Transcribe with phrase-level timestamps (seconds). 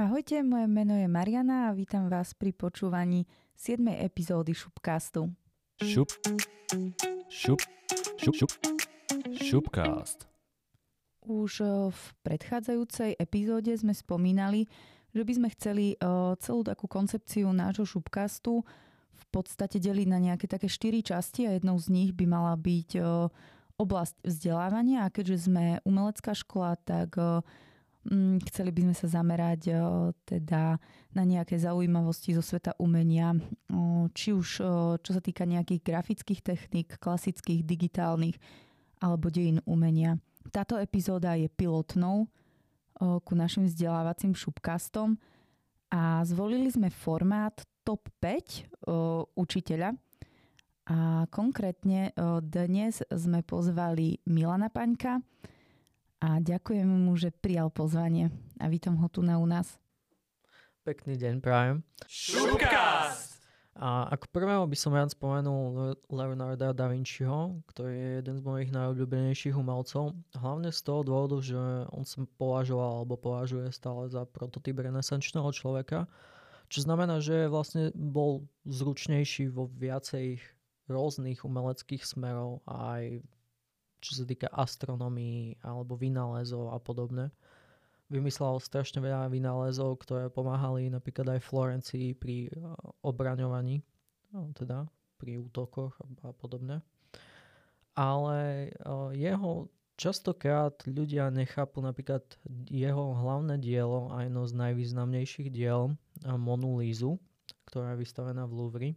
[0.00, 3.84] Ahojte, moje meno je Mariana a vítam vás pri počúvaní 7.
[4.00, 5.28] epizódy Šupcastu.
[5.76, 6.08] Šup,
[7.28, 7.60] šup,
[8.16, 8.52] šup, šup,
[9.36, 10.24] šupcast.
[11.20, 11.52] Už
[11.92, 14.72] v predchádzajúcej epizóde sme spomínali,
[15.12, 15.86] že by sme chceli
[16.40, 18.64] celú takú koncepciu nášho Šupcastu
[19.12, 23.04] v podstate deliť na nejaké také štyri časti a jednou z nich by mala byť
[23.76, 27.20] oblasť vzdelávania a keďže sme umelecká škola, tak
[28.48, 29.76] chceli by sme sa zamerať
[30.24, 30.80] teda
[31.12, 33.36] na nejaké zaujímavosti zo sveta umenia,
[34.16, 34.48] či už
[35.00, 38.40] čo sa týka nejakých grafických techník, klasických, digitálnych
[39.04, 40.16] alebo dejín umenia.
[40.48, 42.28] Táto epizóda je pilotnou
[43.00, 45.20] ku našim vzdelávacím šupkastom
[45.92, 49.92] a zvolili sme formát top 5 učiteľa.
[50.90, 52.10] A konkrétne
[52.42, 55.22] dnes sme pozvali Milana Paňka,
[56.20, 58.28] a ďakujem mu, že prijal pozvanie
[58.60, 59.80] a vítam ho tu na u nás.
[60.84, 61.80] Pekný deň, prajem.
[62.04, 63.40] Šupcast!
[63.80, 68.70] A ako prvého by som rád spomenul Leonarda da Vinciho, ktorý je jeden z mojich
[68.76, 70.12] najobľúbenejších umelcov.
[70.36, 71.56] Hlavne z toho dôvodu, že
[71.88, 76.04] on sa považoval alebo považuje stále za prototyp renesančného človeka.
[76.68, 80.44] Čo znamená, že vlastne bol zručnejší vo viacej
[80.90, 83.04] rôznych umeleckých smerov a aj
[84.00, 87.28] čo sa týka astronomii alebo vynálezov a podobne.
[88.10, 92.54] Vymyslel strašne veľa vynálezov, ktoré pomáhali napríklad aj Florencii pri eh,
[93.06, 93.84] obraňovaní,
[94.34, 94.88] no, teda
[95.20, 95.94] pri útokoch
[96.26, 96.82] a podobne.
[97.94, 102.24] Ale eh, jeho častokrát ľudia nechápu napríklad
[102.66, 107.20] jeho hlavné dielo a jedno z najvýznamnejších diel eh, Monu Lízu,
[107.70, 108.90] ktorá je vystavená v Louvre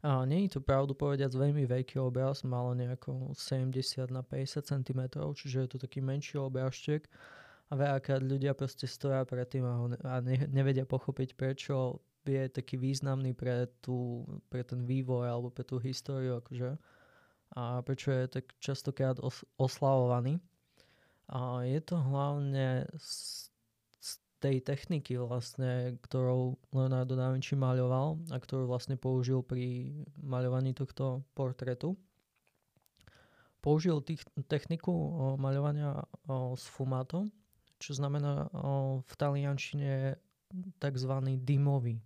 [0.00, 5.00] a nie je to pravdu povediac veľmi veľký obraz, malo nejako 70 na 50 cm,
[5.12, 7.04] čiže je to taký menší obrazček
[7.68, 12.48] a veľakrát ľudia proste stoja pred tým a, ne, a ne, nevedia pochopiť, prečo je
[12.48, 16.80] taký významný pre, tú, pre ten vývoj alebo pre tú históriu akože,
[17.56, 20.38] a prečo je tak častokrát os, oslavovaný.
[21.30, 23.49] A je to hlavne z
[24.40, 31.20] tej techniky vlastne, ktorou Leonardo da Vinci maľoval a ktorú vlastne použil pri maľovaní tohto
[31.36, 31.94] portretu.
[33.60, 35.06] Použil tých, techniku o,
[35.36, 37.28] maľovania o, s fumátom,
[37.76, 40.16] čo znamená o, v taliančine
[40.80, 41.12] tzv.
[41.44, 42.00] dymový.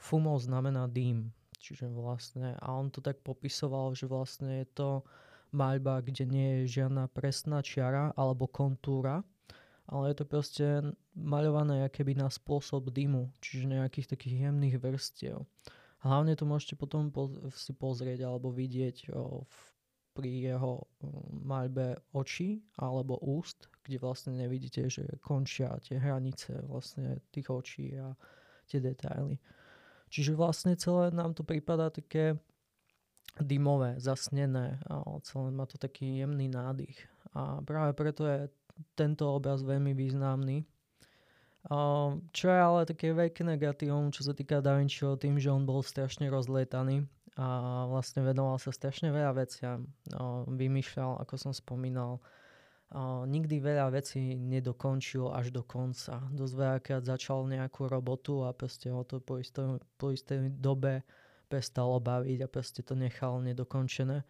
[0.00, 1.28] Fumo znamená dým,
[1.60, 4.90] čiže vlastne, a on to tak popisoval, že vlastne je to
[5.52, 9.20] maľba, kde nie je žiadna presná čiara alebo kontúra,
[9.86, 10.66] ale je to proste
[11.14, 15.46] maľované keby na spôsob dymu, čiže nejakých takých jemných vrstiev.
[16.02, 19.10] Hlavne to môžete potom po, si pozrieť alebo vidieť
[20.16, 20.86] pri jeho
[21.44, 28.16] maľbe očí alebo úst, kde vlastne nevidíte, že končia tie hranice vlastne tých očí a
[28.64, 29.36] tie detaily.
[30.08, 32.38] Čiže vlastne celé nám to prípada také
[33.36, 36.96] dymové, zasnené a celé má to taký jemný nádych.
[37.36, 38.48] A práve preto je
[38.96, 40.64] tento obraz veľmi významný.
[42.30, 45.82] Čo je ale také veľké negatívum, čo sa týka Da Vinciho, tým, že on bol
[45.82, 47.02] strašne rozlietaný
[47.34, 49.90] a vlastne venoval sa strašne veľa veciam.
[50.46, 52.22] Vymýšľal, ako som spomínal,
[53.26, 56.22] nikdy veľa vecí nedokončil až do konca.
[56.30, 61.02] Dosť veľakrát začal nejakú robotu a proste ho to po istej, po istej dobe
[61.50, 64.22] prestalo baviť a proste to nechal nedokončené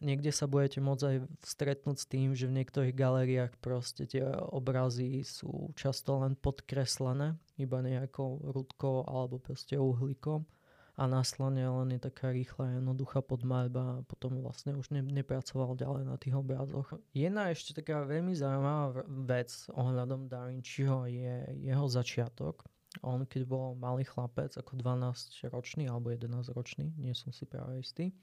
[0.00, 5.22] niekde sa budete môcť aj stretnúť s tým, že v niektorých galériách proste tie obrazy
[5.22, 10.46] sú často len podkreslené, iba nejakou rudkou alebo proste uhlíkom
[10.94, 16.06] a následne len je taká rýchla, jednoduchá podmaľba a potom vlastne už ne, nepracoval ďalej
[16.06, 16.86] na tých obrazoch.
[17.10, 21.34] Jedna ešte taká veľmi zaujímavá vec ohľadom Da je
[21.66, 22.62] jeho začiatok.
[23.02, 27.82] On keď bol malý chlapec, ako 12 ročný alebo 11 ročný, nie som si práve
[27.82, 28.14] istý,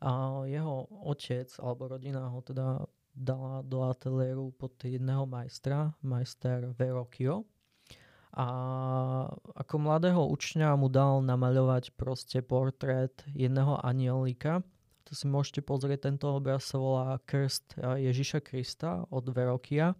[0.00, 7.44] a jeho otec alebo rodina ho teda dala do ateliéru pod jedného majstra, majster Verrocchio.
[8.30, 8.46] A
[9.58, 14.62] ako mladého učňa mu dal namaľovať proste portrét jedného anielika.
[15.10, 19.98] To si môžete pozrieť, tento obraz sa volá Krst Ježiša Krista od Verrocchia.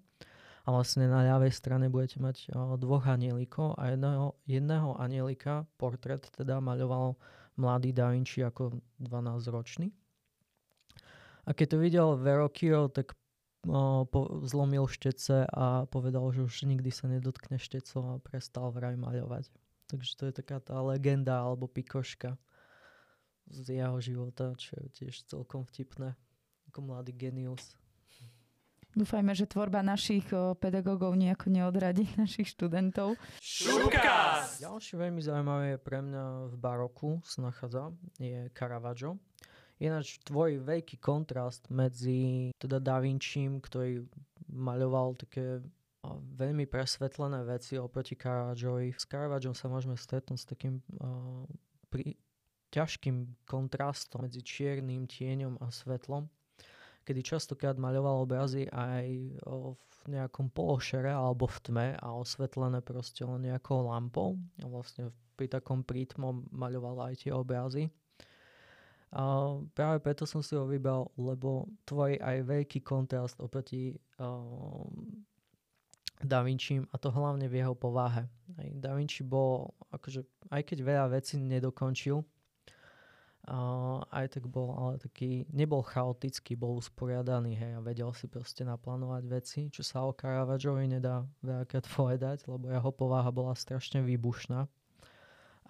[0.63, 6.63] A vlastne na ľavej strane budete mať dvoch anielikov a jedného, jedného anielika, portrét teda
[6.63, 7.19] maľoval
[7.61, 9.93] mladý Da Vinci ako 12-ročný.
[11.45, 13.13] A keď to videl Verrocchio, tak
[13.69, 18.97] o, po, zlomil štece a povedal, že už nikdy sa nedotkne štecov a prestal vraj
[18.97, 19.53] maľovať.
[19.91, 22.39] Takže to je taká tá legenda alebo pikoška
[23.51, 26.15] z jeho života, čo je tiež celkom vtipné.
[26.71, 27.75] Ako mladý genius.
[28.91, 30.27] Dúfajme, že tvorba našich
[30.59, 33.15] pedagógov nejako neodradí našich študentov.
[33.39, 34.59] Šupkast!
[34.59, 39.15] Ďalšie veľmi zaujímavé je pre mňa v baroku sa nachádza, je Caravaggio.
[39.81, 44.05] Ináč tvoj veľký kontrast medzi teda Da Vincim, ktorý
[44.51, 45.65] maľoval také
[46.37, 48.93] veľmi presvetlené veci oproti Caravaggioi.
[48.93, 51.47] S Caravaggiom sa môžeme stretnúť s takým uh,
[51.89, 52.19] pri,
[52.75, 56.29] ťažkým kontrastom medzi čiernym tieňom a svetlom
[57.11, 59.35] kedy častokrát maľoval obrazy aj
[59.75, 64.39] v nejakom pološere alebo v tme a osvetlené proste len nejakou lampou.
[64.63, 67.91] A vlastne pri takom prítmom maľoval aj tie obrazy.
[69.11, 74.87] A práve preto som si ho vybral, lebo tvorí aj veľký kontrast oproti uh,
[76.23, 78.23] Da Vinci a to hlavne v jeho povahe.
[78.55, 80.23] Aj da Vinci bol, akože,
[80.55, 82.23] aj keď veľa vecí nedokončil,
[83.49, 89.23] Aj tak bol, ale taký, nebol chaotický, bol usporiadaný, hej, a vedel si proste naplánovať
[89.25, 94.69] veci, čo sa o Caravaggioi nedá veľakrát povedať, lebo jeho povaha bola strašne výbušná.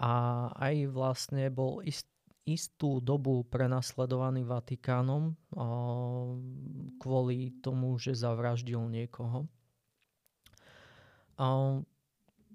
[0.01, 0.13] A
[0.57, 2.11] aj vlastne bol ist,
[2.49, 6.35] istú dobu prenasledovaný Vatikánom uh,
[6.99, 9.47] kvôli tomu, že zavraždil niekoho.
[11.39, 11.85] Uh,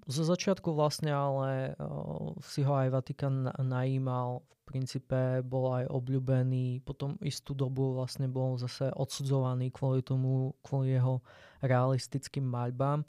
[0.06, 4.46] zo začiatku vlastne ale uh, si ho aj Vatikán najímal.
[4.46, 10.98] V princípe bol aj obľúbený, potom istú dobu vlastne bol zase odsudzovaný kvôli tomu, kvôli
[10.98, 11.22] jeho
[11.62, 13.06] realistickým maľbám.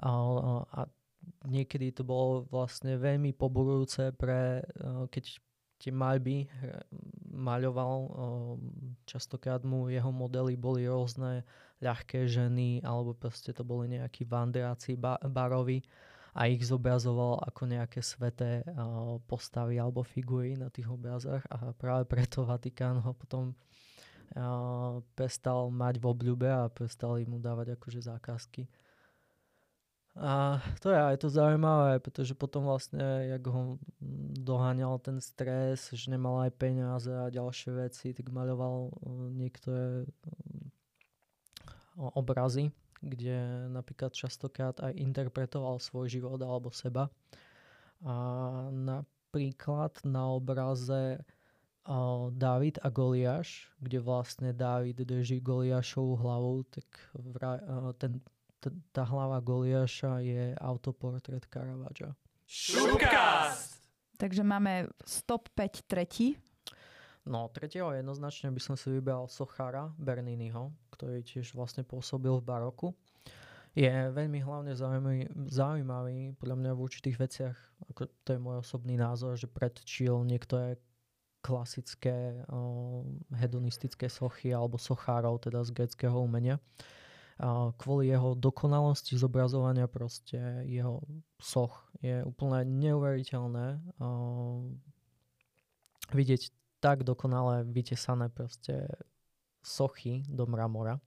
[0.00, 0.08] A,
[0.64, 0.80] a
[1.44, 4.64] niekedy to bolo vlastne veľmi poborujúce pre,
[5.12, 5.24] keď
[5.76, 6.48] tie maľby
[7.36, 7.96] maľoval,
[9.04, 11.44] častokrát mu jeho modely boli rôzne
[11.84, 14.96] ľahké ženy alebo proste to boli nejakí vandráci
[15.28, 15.84] barovi
[16.36, 18.60] a ich zobrazoval ako nejaké sveté
[19.24, 23.56] postavy alebo figúry na tých obrazách a práve preto Vatikán ho potom
[25.16, 28.68] prestal mať v obľúbe a prestali mu dávať akože zákazky.
[30.16, 33.76] A to je aj to zaujímavé, pretože potom vlastne, jak ho
[34.40, 38.92] doháňal ten stres, že nemal aj peniaze a ďalšie veci, tak maľoval
[39.32, 40.08] niektoré
[41.96, 47.12] obrazy kde napríklad častokrát aj interpretoval svoj život alebo seba.
[48.04, 48.14] A
[48.72, 51.20] napríklad na obraze
[52.30, 58.18] David a Goliáš, kde vlastne David drží Goliášovú hlavu, tak vraj, uh, ten,
[58.58, 62.10] t- tá hlava Goliáša je autoportrét Caravaggio.
[62.46, 63.78] Šupkast!
[64.18, 66.34] Takže máme stop 5 tretí.
[67.26, 72.96] No, tretieho jednoznačne by som si vybral Sochara Berniniho, ktorý tiež vlastne pôsobil v baroku.
[73.76, 77.56] Je veľmi hlavne zaujímavý, zaujímavý podľa mňa v určitých veciach,
[77.92, 80.80] ako to je môj osobný názor, že predčil niektoré
[81.44, 83.04] klasické uh,
[83.36, 86.56] hedonistické sochy alebo sochárov, teda z greckého umenia.
[87.36, 91.04] Uh, kvôli jeho dokonalosti zobrazovania proste jeho
[91.36, 94.64] soch je úplne neuveriteľné uh,
[96.16, 96.48] vidieť
[96.80, 98.88] tak dokonale vytesané proste
[99.66, 101.02] sochy do mramora.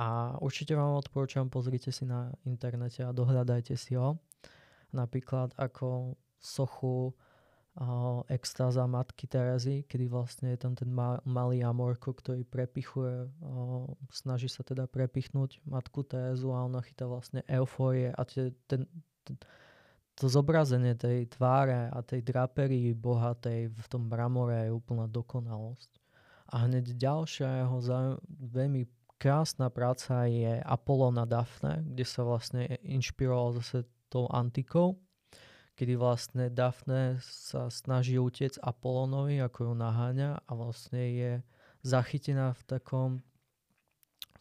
[0.00, 4.16] A určite vám odporúčam, pozrite si na internete a dohľadajte si ho.
[4.96, 12.16] Napríklad ako sochu uh, extáza matky Terezy, kedy vlastne je tam ten ma- malý Amorko,
[12.16, 18.22] ktorý prepichuje, uh, snaží sa teda prepichnúť matku Terezu a ona chytá vlastne eufórie a
[18.24, 18.88] tie, ten,
[19.20, 19.36] ten,
[20.16, 25.99] to zobrazenie tej tváre a tej draperii bohatej v tom mramore je úplná dokonalosť.
[26.50, 27.78] A hneď ďalšia jeho
[28.50, 28.82] veľmi
[29.20, 34.98] krásna práca je Apollo na Dafne, kde sa vlastne inšpiroval zase tou antikou,
[35.78, 41.32] kedy vlastne Dafne sa snaží utiec Apollonovi, ako ju naháňa a vlastne je
[41.86, 43.10] zachytená v takom,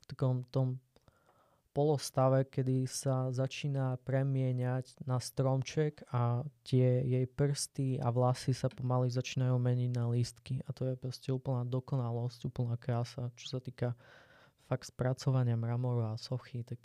[0.01, 0.81] v takom tom
[1.71, 9.07] polostave, kedy sa začína premieňať na stromček a tie jej prsty a vlasy sa pomaly
[9.13, 10.59] začínajú meniť na lístky.
[10.65, 13.29] A to je proste úplná dokonalosť, úplná krása.
[13.37, 13.93] Čo sa týka
[14.65, 16.81] fakt spracovania mramoru a sochy, tak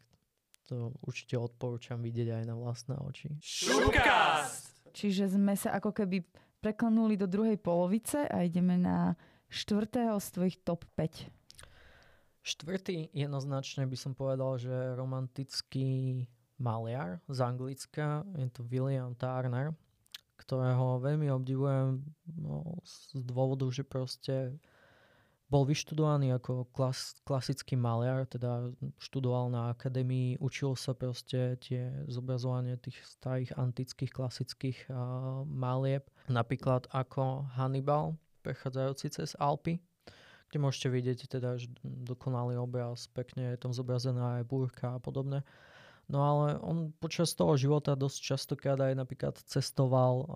[0.65, 3.37] to určite odporúčam vidieť aj na vlastné oči.
[3.41, 4.73] Šupkast!
[4.95, 6.25] Čiže sme sa ako keby
[6.65, 9.13] preklenuli do druhej polovice a ideme na
[9.53, 11.44] štvrtého z tvojich top 5.
[12.45, 16.23] Štvrtý jednoznačne by som povedal, že romantický
[16.61, 19.73] maliar z Anglicka, je to William Turner,
[20.37, 22.05] ktorého veľmi obdivujem
[22.37, 24.61] no, z dôvodu, že proste
[25.49, 32.77] bol vyštudovaný ako klas, klasický maliar, teda študoval na akadémii, učil sa proste tie zobrazovanie
[32.77, 39.81] tých starých antických klasických uh, malieb, napríklad ako Hannibal, prechádzajúci cez Alpy,
[40.55, 45.43] kde môžete vidieť teda dokonalý obraz, pekne je tam zobrazená aj búrka a podobne.
[46.07, 50.27] No ale on počas toho života dosť častokrát aj napríklad cestoval uh,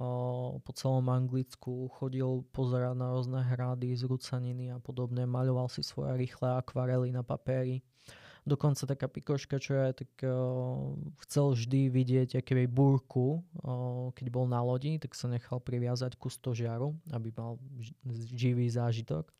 [0.58, 6.50] po celom Anglicku, chodil pozerať na rôzne hrady, zrúcaniny a podobne, maľoval si svoje rýchle
[6.50, 7.87] akvarely na papéri.
[8.42, 10.98] Dokonca taká pikoška, čo je, tak uh,
[11.30, 16.26] chcel vždy vidieť aké búrku, uh, keď bol na lodi, tak sa nechal priviazať ku
[16.26, 17.54] stožiaru, aby mal
[18.34, 19.30] živý zážitok.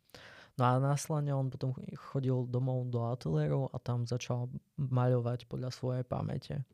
[0.59, 1.71] No a následne on potom
[2.11, 6.67] chodil domov do ateliéru a tam začal maľovať podľa svojej pamäte.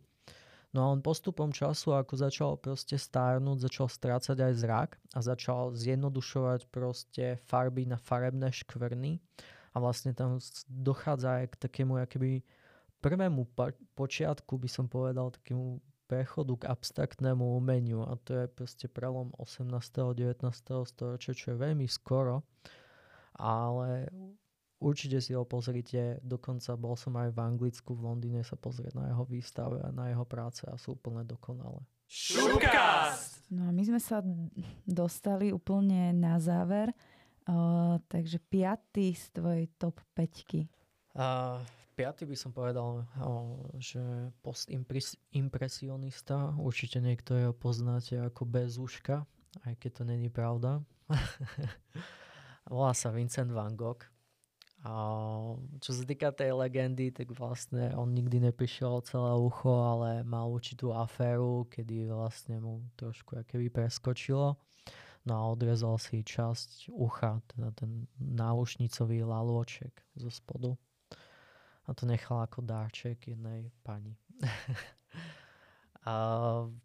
[0.75, 5.77] No a on postupom času, ako začal proste stárnuť, začal strácať aj zrak a začal
[5.77, 9.23] zjednodušovať proste farby na farebné škvrny
[9.71, 12.43] a vlastne tam dochádza aj k takému akéby
[12.99, 13.47] prvému
[13.95, 15.79] počiatku, by som povedal, takému
[16.11, 19.71] prechodu k abstraktnému umeniu a to je proste prelom 18.
[19.71, 20.43] a 19.
[20.89, 22.43] storočia, čo je veľmi skoro
[23.35, 24.07] ale
[24.79, 29.09] určite si ho pozrite, dokonca bol som aj v Anglicku, v Londýne sa pozrieť na
[29.11, 31.81] jeho výstave a na jeho práce a sú úplne dokonalé.
[32.05, 33.49] Šupcast!
[33.49, 34.21] No a my sme sa
[34.85, 36.93] dostali úplne na záver,
[37.49, 40.69] uh, takže piatý z tvojej top 5
[41.17, 41.65] uh,
[41.95, 44.03] Piatý by som povedal, uh, že
[44.43, 49.25] postimpresionista, určite niekto ho poznáte ako Bezúška,
[49.65, 50.83] aj keď to není pravda.
[52.69, 54.01] Volá sa Vincent van Gogh.
[54.85, 54.93] A
[55.81, 60.93] čo sa týka tej legendy, tak vlastne on nikdy neprišiel celé ucho, ale mal určitú
[60.93, 64.61] aféru, kedy vlastne mu trošku keby preskočilo.
[65.25, 70.77] No a odrezal si časť ucha, teda ten náušnicový lalôček zo spodu.
[71.89, 74.21] A to nechal ako dárček jednej pani.
[76.05, 76.15] A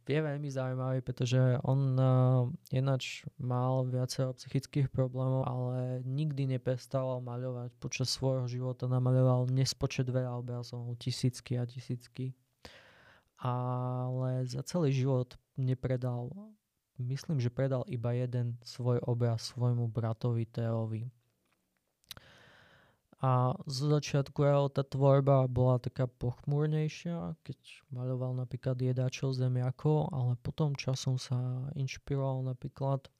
[0.07, 7.75] je veľmi zaujímavý, pretože on uh, ináč mal viacero psychických problémov, ale nikdy nepestal maľovať.
[7.83, 12.31] Počas svojho života namaľoval nespočet veľa obrazov, tisícky a tisícky.
[13.43, 16.31] Ale za celý život nepredal,
[16.95, 21.11] myslím, že predal iba jeden svoj obraz svojmu bratovi Teovi.
[23.19, 27.59] A z začiatku jeho tá tvorba bola taká pochmúrnejšia, keď
[27.91, 33.11] maľoval napríklad jedáčov zemiakov, ale potom časom sa inšpiroval napríklad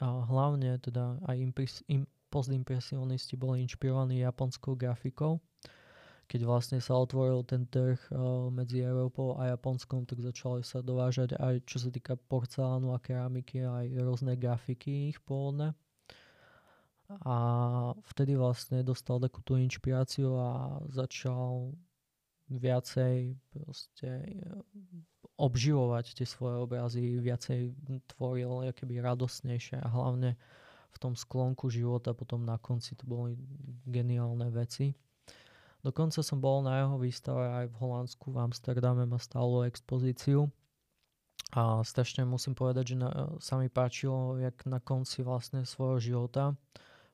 [0.00, 5.36] a hlavne teda aj impres, im, postimpresionisti boli inšpirovaní japonskou grafikou.
[6.32, 11.36] Keď vlastne sa otvoril ten trh uh, medzi Európou a Japonskom, tak začali sa dovážať
[11.36, 15.76] aj čo sa týka porcelánu a keramiky, aj rôzne grafiky ich pôvodné
[17.20, 17.36] a
[18.14, 21.76] vtedy vlastne dostal takú tú inšpiráciu a začal
[22.48, 24.44] viacej proste e,
[25.36, 27.72] obživovať tie svoje obrazy, viacej
[28.16, 30.36] tvoril keby radosnejšie a hlavne
[30.92, 33.36] v tom sklonku života potom na konci to boli
[33.88, 34.92] geniálne veci.
[35.82, 40.46] Dokonca som bol na jeho výstave aj v Holandsku, v Amsterdame, má stálu expozíciu
[41.52, 43.10] a strašne musím povedať, že na,
[43.42, 46.54] sa mi páčilo, jak na konci vlastne svojho života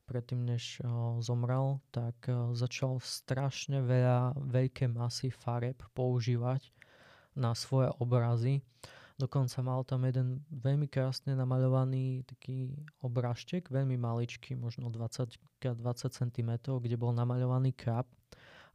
[0.08, 6.72] predtým, než uh, zomrel, tak uh, začal strašne veľa veľké masy fareb používať
[7.36, 8.64] na svoje obrazy.
[9.18, 12.72] Dokonca mal tam jeden veľmi krásne namaľovaný taký
[13.02, 15.82] obrážtek, veľmi maličký, možno 20 x 20
[16.22, 18.06] cm, kde bol namaľovaný krab,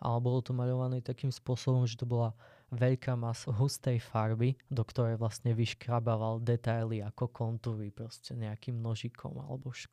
[0.04, 2.36] ale bolo to maľované takým spôsobom, že to bola
[2.74, 9.72] veľká masa hustej farby, do ktorej vlastne vyškrabával detaily ako kontúry proste nejakým nožikom alebo
[9.72, 9.90] š-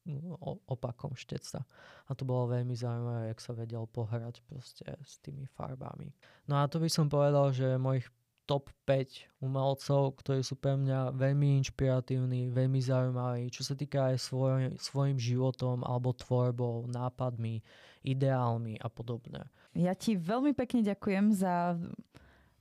[0.66, 1.62] opakom šteca.
[2.08, 6.10] A to bolo veľmi zaujímavé, jak sa vedel pohrať proste s tými farbami.
[6.48, 8.08] No a to by som povedal, že mojich
[8.50, 14.16] top 5 umelcov, ktorí sú pre mňa veľmi inšpiratívni, veľmi zaujímaví, čo sa týka aj
[14.18, 17.62] svoj, svojim životom alebo tvorbou, nápadmi,
[18.02, 19.46] ideálmi a podobne.
[19.70, 21.78] Ja ti veľmi pekne ďakujem za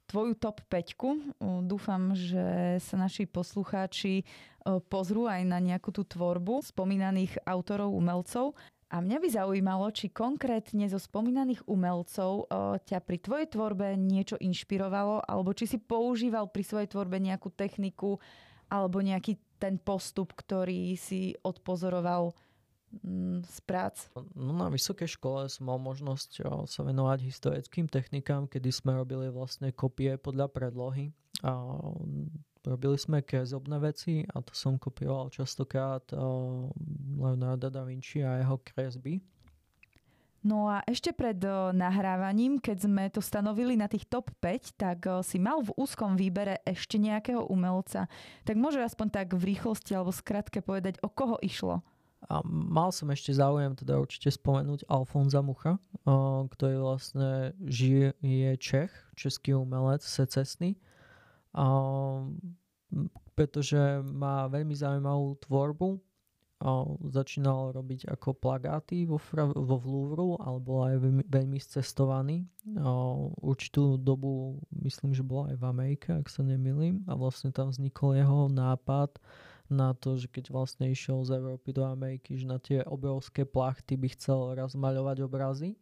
[0.09, 1.37] tvoju top 5.
[1.69, 4.25] Dúfam, že sa naši poslucháči
[4.89, 8.57] pozrú aj na nejakú tú tvorbu spomínaných autorov, umelcov.
[8.89, 12.49] A mňa by zaujímalo, či konkrétne zo spomínaných umelcov
[12.89, 18.17] ťa pri tvojej tvorbe niečo inšpirovalo, alebo či si používal pri svojej tvorbe nejakú techniku,
[18.65, 22.33] alebo nejaký ten postup, ktorý si odpozoroval
[23.45, 24.09] z prác?
[24.33, 29.69] No na vysokej škole som mal možnosť sa venovať historickým technikám, kedy sme robili vlastne
[29.69, 31.13] kopie podľa predlohy.
[31.45, 31.55] A
[32.67, 36.03] robili sme kresobné veci a to som kopioval častokrát
[37.15, 39.23] Leonardo da Vinci a jeho kresby.
[40.39, 41.35] No a ešte pred
[41.75, 46.63] nahrávaním, keď sme to stanovili na tých top 5, tak si mal v úzkom výbere
[46.63, 48.07] ešte nejakého umelca.
[48.47, 51.83] Tak môže aspoň tak v rýchlosti alebo skratke povedať, o koho išlo?
[52.27, 55.79] A mal som ešte záujem teda určite spomenúť Alfonza Mucha,
[56.51, 60.75] ktorý vlastne žije, je Čech, český umelec, secesný.
[63.39, 65.95] Pretože má veľmi zaujímavú tvorbu.
[67.07, 69.15] Začínal robiť ako plagáty vo,
[69.55, 72.43] vo Vlúvru, alebo aj veľmi, veľmi cestovaný.
[73.39, 76.99] Určitú dobu, myslím, že bola aj v Amerike, ak sa nemýlim.
[77.07, 79.15] A vlastne tam vznikol jeho nápad
[79.69, 83.95] na to, že keď vlastne išiel z Európy do Ameriky, že na tie obrovské plachty
[83.95, 85.77] by chcel raz maľovať obrazy.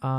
[0.00, 0.12] A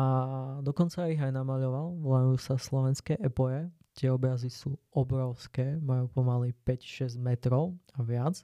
[0.62, 3.66] dokonca ich aj namaľoval, volajú sa slovenské epoje.
[3.98, 8.38] Tie obrazy sú obrovské, majú pomaly 5-6 metrov a viac.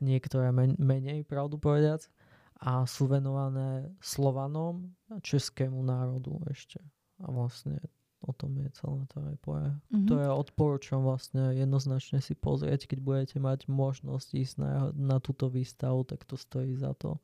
[0.00, 2.08] Niektoré men- menej, pravdu povedať.
[2.64, 6.80] A sú venované Slovanom a českému národu ešte.
[7.20, 7.76] A vlastne
[8.24, 9.68] o tom je celé to aj poje.
[9.68, 10.08] Mm-hmm.
[10.08, 15.52] To je odporúčam vlastne jednoznačne si pozrieť, keď budete mať možnosť ísť na, na túto
[15.52, 17.20] výstavu, tak to stojí za to.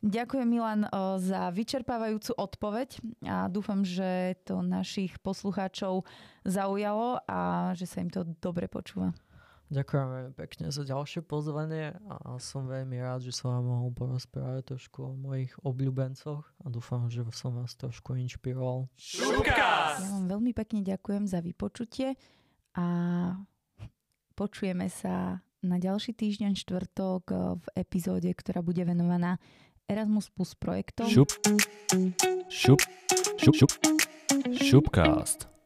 [0.00, 0.88] Ďakujem Milan
[1.20, 6.08] za vyčerpávajúcu odpoveď a dúfam, že to našich poslucháčov
[6.48, 9.12] zaujalo a že sa im to dobre počúva.
[9.70, 14.74] Ďakujem veľmi pekne za ďalšie pozvanie a som veľmi rád, že som vám mohol porozprávať
[14.74, 18.90] trošku o mojich obľúbencoch a dúfam, že som vás trošku inšpiroval.
[18.98, 20.02] Šupkas!
[20.02, 22.18] Ja vám veľmi pekne ďakujem za vypočutie
[22.74, 22.86] a
[24.34, 27.22] počujeme sa na ďalší týždeň štvrtok
[27.62, 29.38] v epizóde, ktorá bude venovaná
[29.86, 31.06] Erasmus Plus projektom.
[31.06, 31.30] Šup.
[32.50, 32.82] Šup.
[33.38, 33.54] Šup.
[33.54, 33.70] Šup.
[34.50, 35.59] Šupcast.